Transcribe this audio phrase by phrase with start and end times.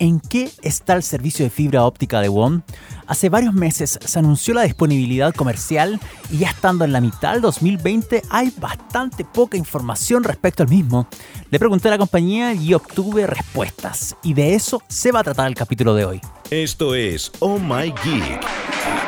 [0.00, 2.62] ¿En qué está el servicio de fibra óptica de WOM?
[3.06, 5.98] Hace varios meses se anunció la disponibilidad comercial
[6.30, 11.08] y ya estando en la mitad del 2020 hay bastante poca información respecto al mismo.
[11.50, 15.48] Le pregunté a la compañía y obtuve respuestas y de eso se va a tratar
[15.48, 16.20] el capítulo de hoy.
[16.50, 19.07] Esto es Oh My Geek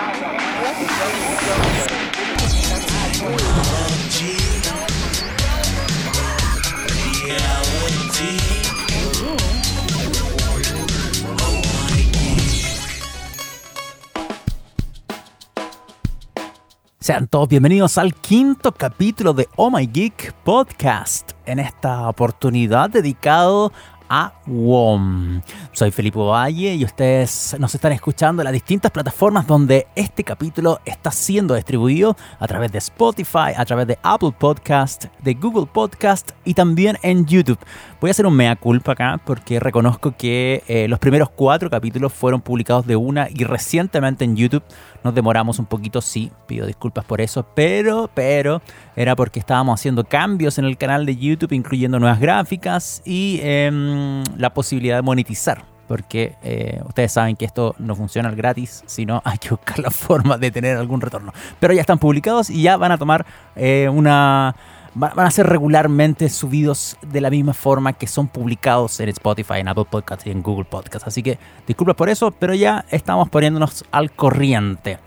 [17.03, 21.31] Sean todos bienvenidos al quinto capítulo de Oh My Geek Podcast.
[21.47, 23.73] En esta oportunidad dedicado
[24.11, 25.41] a WOM.
[25.73, 30.81] Soy Felipe Valle y ustedes nos están escuchando en las distintas plataformas donde este capítulo
[30.85, 36.33] está siendo distribuido a través de Spotify, a través de Apple Podcast, de Google Podcast
[36.45, 37.59] y también en YouTube.
[38.01, 42.13] Voy a hacer un mea culpa acá porque reconozco que eh, los primeros cuatro capítulos
[42.13, 44.65] fueron publicados de una y recientemente en YouTube
[45.05, 48.61] nos demoramos un poquito, sí, pido disculpas por eso, pero, pero,
[48.97, 54.00] era porque estábamos haciendo cambios en el canal de YouTube, incluyendo nuevas gráficas y em,
[54.37, 55.65] la posibilidad de monetizar.
[55.89, 59.91] Porque eh, ustedes saben que esto no funciona al gratis, sino hay que buscar la
[59.91, 61.33] forma de tener algún retorno.
[61.59, 64.55] Pero ya están publicados y ya van a tomar eh, una
[64.95, 69.69] van a ser regularmente subidos de la misma forma que son publicados en Spotify, en
[69.69, 71.07] Apple Podcasts y en Google Podcasts.
[71.07, 74.99] Así que disculpas por eso, pero ya estamos poniéndonos al corriente.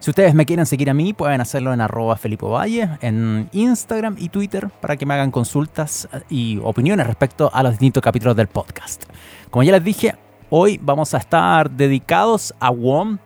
[0.00, 4.14] Si ustedes me quieren seguir a mí, pueden hacerlo en arroba Felipe Valle, en Instagram
[4.16, 8.46] y Twitter, para que me hagan consultas y opiniones respecto a los distintos capítulos del
[8.46, 9.06] podcast.
[9.50, 10.14] Como ya les dije,
[10.50, 13.18] hoy vamos a estar dedicados a WOM,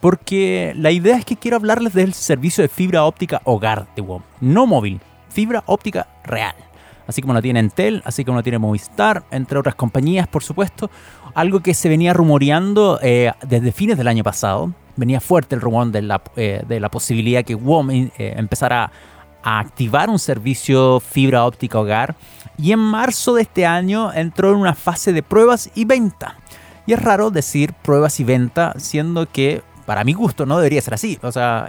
[0.00, 4.22] porque la idea es que quiero hablarles del servicio de fibra óptica hogar de WOM,
[4.40, 6.56] no móvil, fibra óptica real.
[7.06, 10.90] Así como lo tiene Entel, así como lo tiene Movistar, entre otras compañías, por supuesto.
[11.34, 14.74] Algo que se venía rumoreando eh, desde fines del año pasado.
[14.96, 18.90] Venía fuerte el rumor de la, eh, de la posibilidad que WOM eh, empezara
[19.42, 22.16] a activar un servicio fibra óptica hogar.
[22.58, 26.36] Y en marzo de este año entró en una fase de pruebas y venta.
[26.86, 30.94] Y es raro decir pruebas y venta, siendo que para mi gusto no debería ser
[30.94, 31.18] así.
[31.22, 31.68] O sea,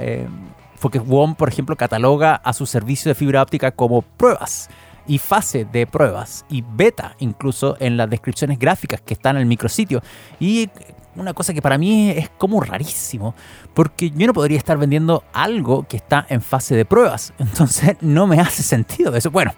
[0.79, 4.69] porque WOM, por ejemplo, cataloga a su servicio de fibra óptica como pruebas
[5.07, 9.47] y fase de pruebas y beta incluso en las descripciones gráficas que están en el
[9.47, 10.01] micrositio.
[10.39, 10.69] Y
[11.17, 13.33] una cosa que para mí es como rarísimo,
[13.73, 17.33] porque yo no podría estar vendiendo algo que está en fase de pruebas.
[17.39, 19.31] Entonces no me hace sentido eso.
[19.31, 19.53] Bueno,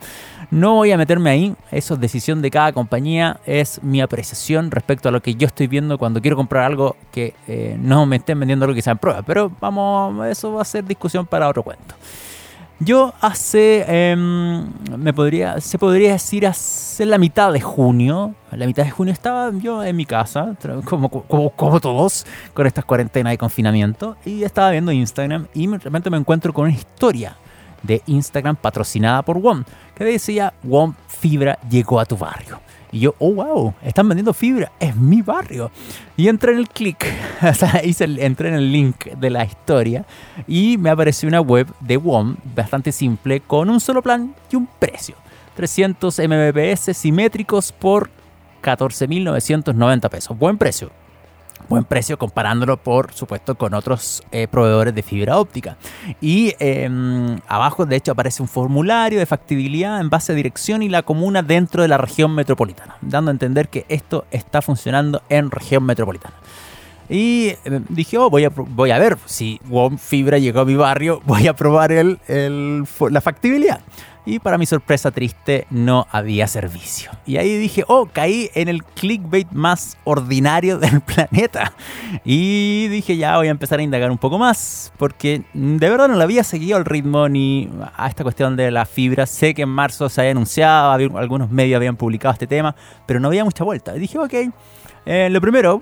[0.52, 5.10] no voy a meterme ahí, eso es decisión de cada compañía, es mi apreciación respecto
[5.10, 8.40] a lo que yo estoy viendo cuando quiero comprar algo que eh, no me estén
[8.40, 9.22] vendiendo algo que sea en prueba.
[9.22, 11.96] Pero vamos, eso va a ser discusión para otro cuento.
[12.82, 18.86] Yo hace, em, me podría, se podría decir hace la mitad de junio, la mitad
[18.86, 21.10] de junio estaba yo en mi casa, como,
[21.82, 26.54] todos, con estas cuarentenas de confinamiento, y estaba viendo Instagram y de repente me encuentro
[26.54, 27.36] con una historia
[27.84, 32.62] de Instagram patrocinada por WOM, que decía, WOM Fibra llegó a tu barrio.
[32.92, 35.72] Y yo, oh, wow, están vendiendo fibra, es mi barrio.
[36.18, 37.06] Y entré en el clic,
[37.42, 40.06] o sea, hice entré en el link de la historia
[40.48, 44.68] y me apareció una web de WOM bastante simple con un solo plan y un
[44.80, 45.16] precio.
[45.56, 48.10] 300 Mbps simétricos por
[48.64, 50.38] 14.990 pesos.
[50.38, 50.99] Buen precio
[51.70, 55.78] buen precio comparándolo por supuesto con otros eh, proveedores de fibra óptica.
[56.20, 60.90] Y em, abajo de hecho aparece un formulario de factibilidad en base a dirección y
[60.90, 65.52] la comuna dentro de la región metropolitana, dando a entender que esto está funcionando en
[65.52, 66.36] región metropolitana.
[67.10, 70.76] Y em, dije, oh, voy, a, voy a ver si WOM Fibra llegó a mi
[70.76, 72.20] barrio, voy a probar el,
[73.10, 73.82] la factibilidad
[74.30, 77.10] y para mi sorpresa triste no había servicio.
[77.26, 81.74] Y ahí dije, oh, caí en el clickbait más ordinario del planeta.
[82.24, 86.16] Y dije, ya voy a empezar a indagar un poco más, porque de verdad no
[86.16, 89.26] le había seguido el ritmo ni a esta cuestión de la fibra.
[89.26, 92.76] Sé que en marzo se había anunciado, algunos medios habían publicado este tema,
[93.08, 93.96] pero no había mucha vuelta.
[93.96, 94.34] Y dije, ok,
[95.06, 95.82] eh, lo primero,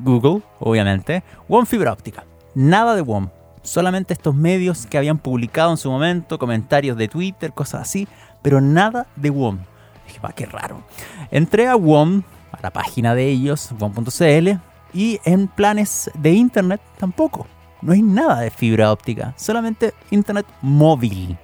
[0.00, 2.24] Google, obviamente, WOM fibra óptica.
[2.54, 3.28] Nada de WOM
[3.62, 8.08] solamente estos medios que habían publicado en su momento, comentarios de Twitter, cosas así,
[8.42, 9.58] pero nada de WOM.
[10.06, 10.82] Dije, va, qué raro.
[11.30, 12.22] Entré a WOM,
[12.52, 14.50] a la página de ellos, WOM.cl,
[14.92, 17.46] y en planes de internet tampoco.
[17.82, 21.38] No hay nada de fibra óptica, solamente internet móvil.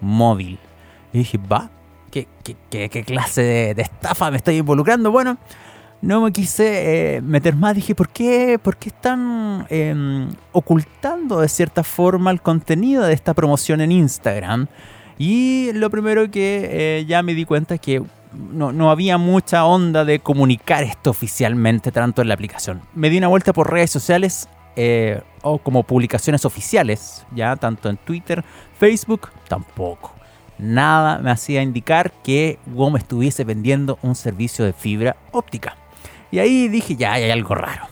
[0.00, 0.58] Móvil.
[1.12, 1.70] Y dije, va,
[2.10, 5.10] ¿qué, qué, clase de, de estafa me estoy involucrando?
[5.10, 5.38] Bueno,
[6.02, 7.74] no me quise eh, meter más.
[7.74, 13.34] Dije, ¿por qué, por qué están em, ocultando de cierta forma el contenido de esta
[13.34, 14.66] promoción en Instagram?
[15.18, 18.02] Y lo primero que eh, ya me di cuenta es que
[18.52, 22.80] no, no había mucha onda de comunicar esto oficialmente tanto en la aplicación.
[22.94, 27.96] Me di una vuelta por redes sociales eh, o como publicaciones oficiales, ya tanto en
[27.98, 28.44] Twitter,
[28.78, 30.14] Facebook, tampoco.
[30.58, 35.76] Nada me hacía indicar que WOM estuviese vendiendo un servicio de fibra óptica.
[36.30, 37.86] Y ahí dije, ya hay algo raro.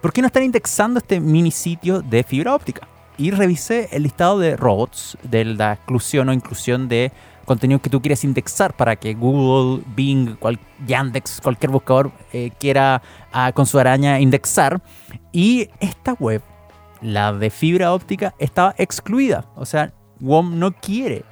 [0.00, 2.88] ¿Por qué no están indexando este mini sitio de fibra óptica?
[3.18, 7.12] Y revisé el listado de robots, de la exclusión o inclusión de
[7.44, 10.36] contenido que tú quieres indexar para que Google, Bing,
[10.86, 13.02] Yandex, cualquier buscador eh, quiera
[13.32, 14.80] ah, con su araña indexar.
[15.32, 16.42] Y esta web,
[17.00, 19.44] la de fibra óptica, estaba excluida.
[19.54, 21.24] O sea, WOM no quiere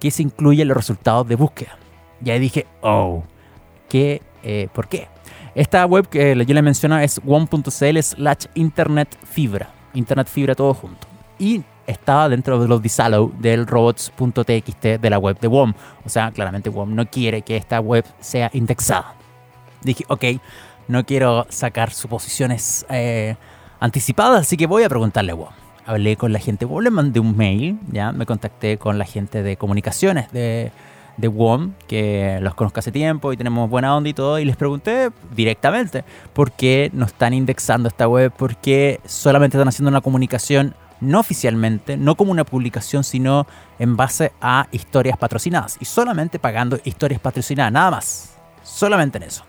[0.00, 1.78] que se incluyan los resultados de búsqueda.
[2.24, 3.22] Y ahí dije, oh,
[3.88, 5.08] ¿qué, eh, ¿por qué?
[5.58, 9.68] Esta web que yo le menciono es WOM.cl slash internet fibra.
[9.92, 11.08] Internet fibra todo junto.
[11.36, 15.74] Y estaba dentro de los disallow del robots.txt de la web de WOM.
[16.04, 19.14] O sea, claramente WOM no quiere que esta web sea indexada.
[19.82, 20.24] Dije, ok,
[20.86, 23.34] no quiero sacar suposiciones eh,
[23.80, 25.52] anticipadas, así que voy a preguntarle a WOM.
[25.86, 29.42] Hablé con la gente, WOM le mandé un mail, ya me contacté con la gente
[29.42, 30.70] de comunicaciones de,
[31.18, 34.56] de WOM, que los conozco hace tiempo y tenemos buena onda y todo, y les
[34.56, 40.00] pregunté directamente por qué no están indexando esta web, por qué solamente están haciendo una
[40.00, 43.46] comunicación no oficialmente, no como una publicación, sino
[43.78, 49.44] en base a historias patrocinadas y solamente pagando historias patrocinadas, nada más, solamente en eso.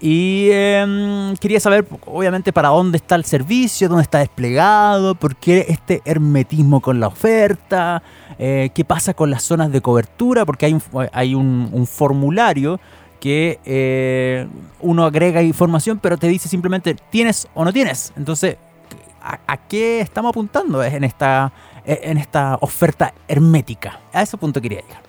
[0.00, 5.66] Y em, quería saber, obviamente, para dónde está el servicio, dónde está desplegado, por qué
[5.68, 8.02] este hermetismo con la oferta,
[8.38, 10.66] eh, qué pasa con las zonas de cobertura, porque
[11.12, 12.80] hay un, formulario
[13.20, 14.46] que eh,
[14.80, 18.12] uno agrega información, pero te dice simplemente tienes o no tienes.
[18.16, 18.56] Entonces,
[19.22, 21.52] a, qué estamos apuntando en esta,
[21.86, 24.00] en esta oferta hermética.
[24.12, 25.02] A ese punto quería llegar.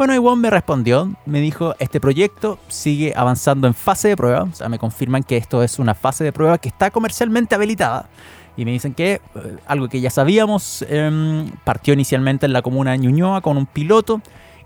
[0.00, 4.54] Bueno, Iwan me respondió, me dijo, este proyecto sigue avanzando en fase de prueba, o
[4.54, 8.08] sea, me confirman que esto es una fase de prueba que está comercialmente habilitada.
[8.56, 9.20] Y me dicen que eh,
[9.66, 14.22] algo que ya sabíamos, em, partió inicialmente en la comuna de Ñuñoa con un piloto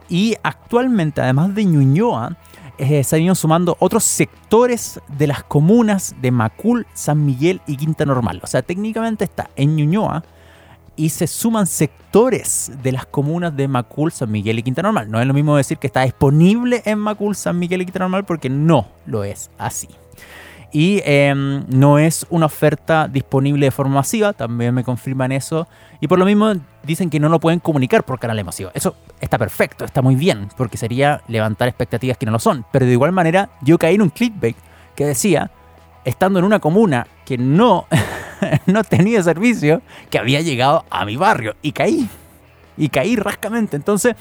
[0.08, 2.36] y actualmente, además de Ñuñoa,
[2.78, 7.76] eh, se han ido sumando otros sectores de las comunas de Macul, San Miguel y
[7.76, 8.38] Quinta Normal.
[8.44, 10.22] O sea, técnicamente está en Ñuñoa
[10.96, 15.10] y se suman sectores de las comunas de Macul, San Miguel y Quinta Normal.
[15.10, 18.24] No es lo mismo decir que está disponible en Macul, San Miguel y Quinta Normal
[18.24, 19.88] porque no lo es así.
[20.74, 25.68] Y em, no es una oferta disponible de forma masiva, también me confirman eso.
[26.00, 26.52] Y por lo mismo
[26.82, 28.72] dicen que no lo pueden comunicar por canales masivos.
[28.74, 32.66] Eso está perfecto, está muy bien, porque sería levantar expectativas que no lo son.
[32.72, 34.56] Pero de igual manera, yo caí en un clickbait
[34.96, 35.52] que decía,
[36.04, 37.86] estando en una comuna que no,
[38.66, 41.54] no tenía servicio, que había llegado a mi barrio.
[41.62, 42.08] Y caí.
[42.76, 43.76] Y caí rascamente.
[43.76, 44.14] Entonces,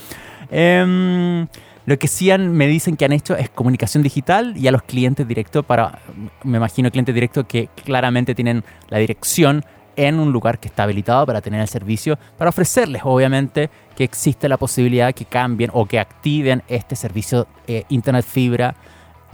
[0.52, 1.46] eh,
[1.86, 5.28] lo que sí me dicen que han hecho es comunicación digital y a los clientes
[5.28, 6.00] directos para,
[6.44, 9.66] me imagino clientes directos que claramente tienen la dirección
[9.98, 14.48] en un lugar que está habilitado para tener el servicio, para ofrecerles obviamente que existe
[14.48, 18.76] la posibilidad que cambien o que activen este servicio eh, Internet Fibra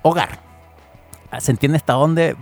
[0.02, 0.40] Hogar.
[1.40, 2.36] ¿Se entiende hasta dónde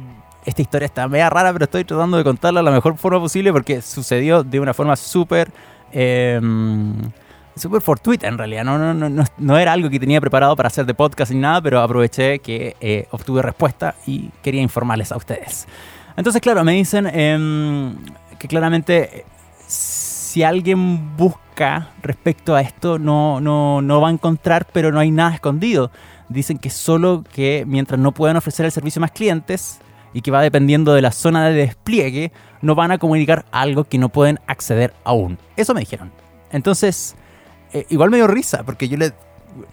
[0.48, 3.52] esta historia está media rara, pero estoy tratando de contarla de la mejor forma posible
[3.52, 5.52] porque sucedió de una forma súper...
[7.58, 8.64] Súper fortuita en realidad.
[8.64, 11.62] No, no, no, no, era algo que tenía preparado para hacer de podcast ni nada,
[11.62, 15.68] pero aproveché que eh, obtuve respuesta y quería informarles a ustedes.
[16.16, 17.96] Entonces, claro, me dicen em,
[18.38, 19.26] que claramente
[19.66, 25.10] si alguien busca respecto a esto no, no, no va a encontrar, pero no hay
[25.10, 25.92] nada escondido.
[26.30, 29.80] Dicen que solo que mientras no puedan ofrecer el servicio a más clientes
[30.14, 33.98] y que va dependiendo de la zona de despliegue, no van a comunicar algo que
[33.98, 35.38] no pueden acceder aún.
[35.56, 36.12] Eso me dijeron.
[36.52, 37.16] Entonces,
[37.74, 39.14] eh, igual me dio risa, porque yo les,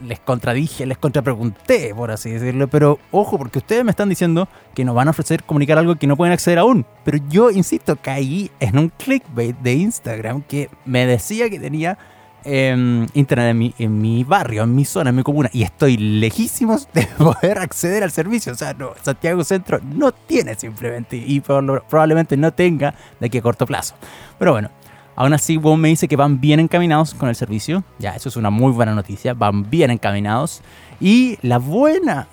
[0.02, 4.84] les contradije, les contrapregunté, por así decirlo, pero ojo, porque ustedes me están diciendo que
[4.84, 6.84] nos van a ofrecer comunicar algo que no pueden acceder aún.
[7.04, 11.98] Pero yo, insisto, caí en un clickbait de Instagram que me decía que tenía
[12.44, 17.06] em, internet en mi, barrio, en mi zona, en mi comuna, y estoy lejísimos de
[17.18, 18.52] poder acceder al servicio.
[18.52, 23.42] O sea, no, Santiago Centro no tiene simplemente, y probablemente no tenga de aquí a
[23.42, 23.94] corto plazo.
[24.38, 24.70] Pero bueno,
[25.16, 27.84] Aún así, WOM me dice que van bien encaminados con el servicio.
[28.00, 29.32] Ya, eso es una muy buena noticia.
[29.32, 30.60] Van bien encaminados.
[31.00, 32.26] Y la buena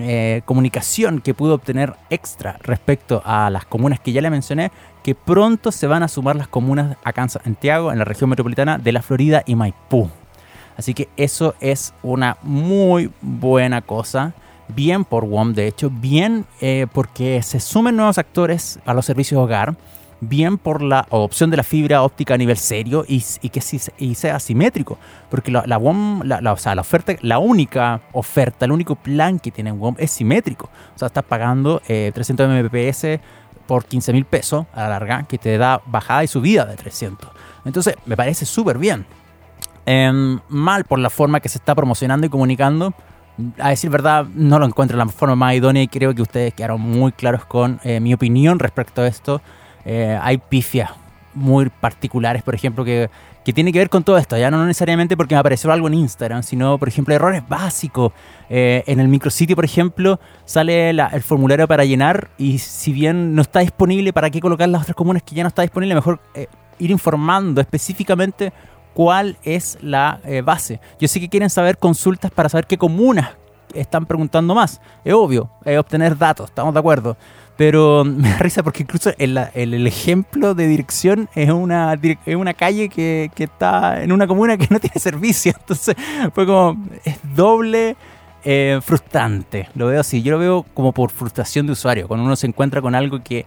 [0.00, 5.14] eh, comunicación que pudo obtener extra respecto a las comunas que ya le mencioné, que
[5.14, 8.92] pronto se van a sumar las comunas acá en Santiago, en la región metropolitana de
[8.92, 10.08] la Florida y Maipú.
[10.76, 14.32] Así que eso es una muy buena cosa.
[14.68, 19.38] Bien por WOM, de hecho, bien eh, porque se sumen nuevos actores a los servicios
[19.38, 19.76] de hogar
[20.22, 24.96] bien por la adopción de la fibra óptica a nivel serio y, que sea simétrico.
[25.28, 29.96] Porque la, WOM, la, la, oferta, la única oferta, el único plan que tiene WOM
[29.98, 30.70] es simétrico.
[30.94, 33.20] O sea, estás pagando 300 eh, Mbps
[33.72, 37.26] por 15 mil pesos a la larga, que te da bajada y subida de 300.
[37.64, 39.06] Entonces, me parece súper bien.
[39.86, 42.92] Em, mal por la forma que se está promocionando y comunicando.
[43.58, 46.82] A decir verdad, no lo encuentro la forma más idónea y creo que ustedes quedaron
[46.82, 49.40] muy claros con eh, mi opinión respecto a esto.
[49.86, 50.90] Eh, hay pifias
[51.34, 53.10] muy particulares, por ejemplo, que,
[53.44, 54.36] que tiene que ver con todo esto.
[54.36, 58.12] Ya no necesariamente porque me apareció algo en Instagram, sino, por ejemplo, errores básicos.
[58.50, 63.42] Eh, en el micrositio, por ejemplo, sale el formulario para llenar y si bien no
[63.42, 65.94] está disponible, ¿para qué colocar las otras comunas que ya no está disponible?
[65.94, 66.20] Mejor
[66.78, 68.52] ir informando específicamente
[68.94, 70.80] cuál es la eh, base.
[71.00, 73.30] Yo sé que quieren saber consultas para saber qué comunas
[73.74, 74.80] están preguntando más.
[75.04, 77.16] Es obvio, es obtener datos, estamos de acuerdo.
[77.56, 82.54] Pero me da risa porque incluso el, el, ejemplo de dirección es una, es una
[82.54, 85.52] calle que, que, está en una comuna que no tiene servicio.
[85.58, 85.94] Entonces
[86.34, 87.96] fue como, es doble
[88.44, 89.68] eh, frustrante.
[89.74, 92.08] Lo veo así, yo lo veo como por frustración de usuario.
[92.08, 93.46] Cuando uno se encuentra con algo que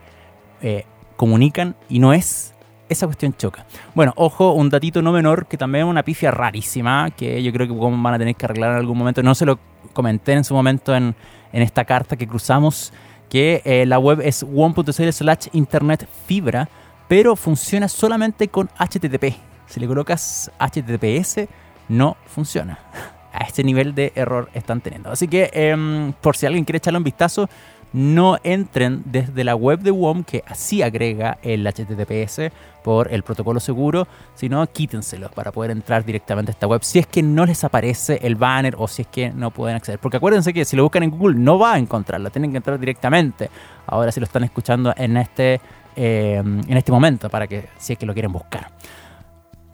[0.62, 0.86] eh,
[1.18, 2.55] comunican y no es
[2.90, 3.66] esa cuestión choca.
[3.94, 7.68] Bueno, ojo, un datito no menor que también es una pifia rarísima que yo creo
[7.68, 9.24] que van a tener que arreglar en algún momento.
[9.24, 9.60] No se lo
[9.94, 11.16] comenté en su momento en,
[11.52, 12.92] esta carta que cruzamos,
[13.30, 16.68] que eh, la web es one.cl slash internet fibra,
[17.08, 19.38] pero funciona solamente con HTTP.
[19.68, 21.48] Si le colocas HTTPS,
[21.88, 22.80] no funciona.
[23.34, 25.12] A este nivel de error están teniendo.
[25.12, 27.50] Así que, em, por si alguien quiere echarle un vistazo,
[27.96, 32.52] no entren desde la web de WOM, que así agrega el HTTPS
[32.84, 37.08] por el protocolo seguro, sino quítenselo para poder entrar directamente a esta web si es
[37.08, 39.98] que no les aparece el banner o si es que no pueden acceder.
[39.98, 42.78] Porque acuérdense que si lo buscan en Google no va a encontrarlo, tienen que entrar
[42.78, 43.50] directamente.
[43.88, 45.62] Ahora si lo están escuchando en este,
[45.96, 48.68] eh, en este momento para que si es que lo quieren buscar.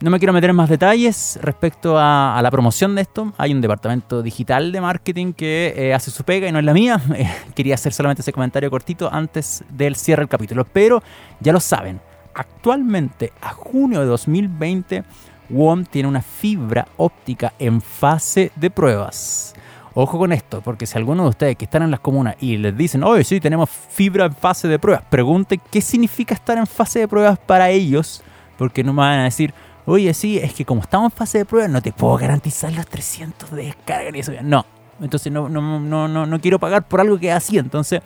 [0.02, 3.32] No me quiero meter en más detalles respecto a, la promoción de esto.
[3.38, 6.74] Hay un departamento digital de marketing que eh, hace su pega y no es la
[6.74, 7.00] mía.
[7.14, 10.64] Eh, quería hacer solamente ese comentario cortito antes del cierre del capítulo.
[10.64, 11.00] Pero
[11.38, 12.00] ya lo saben,
[12.34, 15.04] actualmente a junio de 2020,
[15.50, 19.54] WOM tiene una fibra óptica en fase de pruebas.
[19.94, 22.76] Ojo con esto, porque si alguno de ustedes que están en las comunas y les
[22.76, 26.98] dicen, oye, sí, tenemos fibra en fase de pruebas, pregunten qué significa estar en fase
[26.98, 28.20] de pruebas para ellos,
[28.58, 29.54] porque no me van a decir,
[29.86, 32.86] oye, sí, es que como estamos en fase de prueba, no te puedo garantizar los
[32.86, 34.32] 300 de descarga ni eso.
[34.42, 34.64] No,
[35.00, 37.58] entonces no, no, no, no, no quiero pagar por algo que es así.
[37.58, 38.00] Entonces,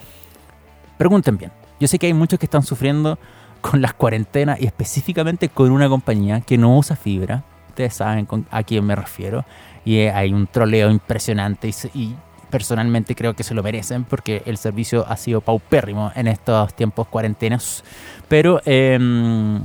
[0.97, 1.53] pregunten bien.
[1.79, 3.19] Yo sé que hay muchos que están sufriendo
[3.61, 7.45] con las cuarentenas y específicamente con una compañía que no usa fibra.
[7.69, 9.45] Ustedes saben a quién me refiero.
[9.85, 12.15] Y hay un troleo impresionante y,
[12.51, 17.09] personalmente creo que se lo merecen porque el servicio ha sido paupérrimo en estos tiempos
[17.09, 17.85] cuarentenas.
[18.29, 19.61] Pero em,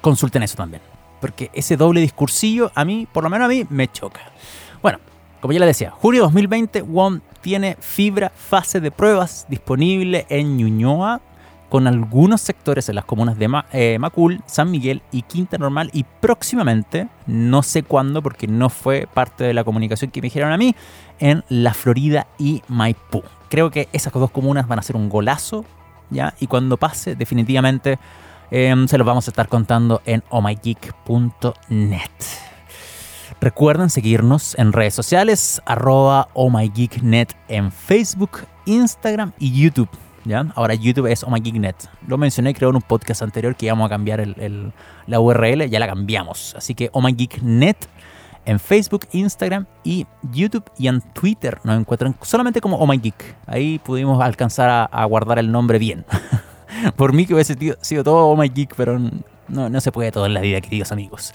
[0.00, 0.82] consulten eso también.
[1.20, 4.20] Porque ese doble discursillo a mí, por lo menos a mí, me choca.
[4.82, 4.98] Bueno,
[5.40, 11.20] como ya les decía, junio 2020, WOM tiene fibra fase de pruebas disponible en Ñuñoa
[11.68, 16.04] con algunos sectores en las comunas de eh, Macul, San Miguel y Quinta Normal y
[16.04, 20.56] próximamente, no sé cuándo porque no fue parte de la comunicación que me dijeron a
[20.56, 20.74] mí,
[21.18, 23.22] en La Florida y Maipú.
[23.48, 25.64] Creo que esas dos comunas van a ser un golazo,
[26.10, 26.34] ¿ya?
[26.40, 27.98] Y cuando pase, definitivamente
[28.50, 32.00] Em, se los vamos a estar contando en ohmygeek.net.
[33.40, 39.90] Recuerden seguirnos en redes sociales, arroba ohmygeeknet en Facebook, Instagram y YouTube.
[40.24, 40.46] ¿ya?
[40.54, 41.76] Ahora YouTube es ohmygeeknet.
[42.06, 44.26] Lo mencioné creo en un podcast anterior que íbamos a cambiar
[45.06, 46.54] la URL, ya la cambiamos.
[46.56, 47.88] Así que ohmygeeknet
[48.44, 53.36] en Facebook, Instagram y YouTube y en Twitter nos encuentran solamente como ohmygeek.
[53.46, 56.06] Ahí pudimos alcanzar a guardar el nombre bien.
[56.96, 58.98] Por mí que hubiese sido todo Oh My Geek, pero
[59.48, 61.32] no, no se puede todo en la vida, queridos amigos.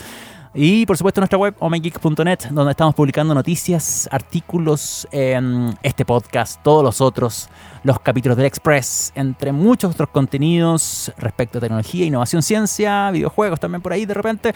[0.54, 6.84] Y por supuesto nuestra web, omygeek.net, donde estamos publicando noticias, artículos, en este podcast, todos
[6.84, 7.48] los otros,
[7.84, 13.82] los capítulos del Express, entre muchos otros contenidos respecto a tecnología, innovación, ciencia, videojuegos también
[13.82, 14.54] por ahí de repente,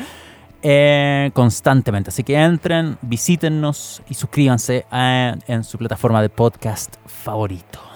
[0.61, 2.09] eh, constantemente.
[2.09, 7.94] Así que entren, visítennos y suscríbanse en su plataforma de podcast favorito.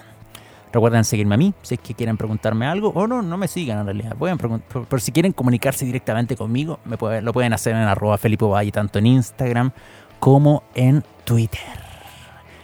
[0.71, 3.79] Recuerden seguirme a mí si es que quieren preguntarme algo o no, no me sigan
[3.79, 4.15] en realidad.
[4.15, 8.71] Pueden por, si quieren comunicarse directamente conmigo, me lo pueden hacer en arroba Felipe Valle,
[8.71, 9.71] tanto en Instagram
[10.19, 11.61] como en Twitter.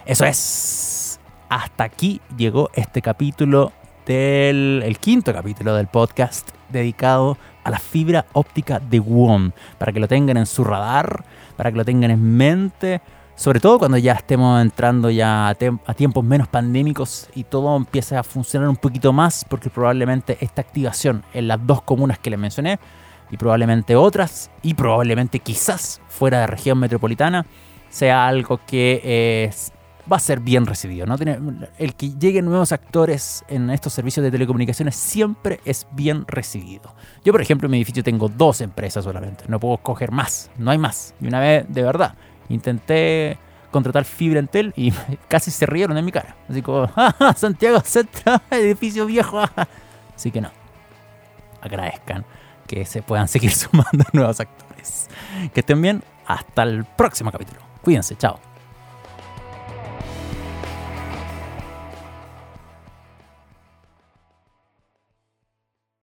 [0.05, 1.19] Eso es.
[1.49, 3.71] Hasta aquí llegó este capítulo
[4.05, 9.51] del el quinto capítulo del podcast dedicado a la fibra óptica de WOM.
[9.79, 11.23] Para que lo tengan en su radar,
[11.57, 13.01] para que lo tengan en mente
[13.35, 18.23] sobre todo cuando ya estemos entrando ya a, tiempos menos pandémicos y todo empiece a
[18.23, 22.79] funcionar un poquito más, porque probablemente esta activación en las dos comunas que les mencioné,
[23.31, 27.45] y probablemente otras, y probablemente quizás fuera de región metropolitana,
[27.89, 29.49] sea algo que
[30.11, 31.05] va a ser bien recibido.
[31.05, 31.15] ¿no?
[31.77, 36.93] El que lleguen nuevos actores en estos servicios de telecomunicaciones siempre es bien recibido.
[37.23, 40.71] Yo, por ejemplo, en mi edificio tengo dos empresas solamente, no puedo escoger más, no
[40.71, 41.13] hay más.
[41.19, 42.15] Y una vez, de verdad,
[42.49, 43.37] Intenté
[43.71, 44.93] contratar fibra Entel y
[45.27, 46.35] casi se rieron en mi cara.
[46.49, 46.89] Así como,
[47.35, 49.41] Santiago Centro, edificio viejo.
[50.15, 50.51] Así que no.
[51.61, 52.25] Agradezcan
[52.67, 55.09] que se puedan seguir sumando nuevos actores.
[55.53, 56.03] Que estén bien.
[56.27, 57.59] Hasta el próximo capítulo.
[57.83, 58.15] Cuídense.
[58.15, 58.39] Chao.